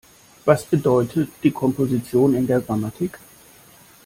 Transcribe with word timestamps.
Was 0.45 0.65
bedeutet 0.65 1.29
die 1.43 1.51
Komposition 1.51 2.33
in 2.33 2.47
der 2.47 2.59
Grammatik? 2.61 3.19